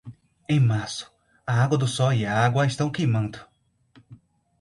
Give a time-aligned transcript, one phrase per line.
[0.49, 1.13] Em março,
[1.45, 3.39] a água do sol e a água estão queimando.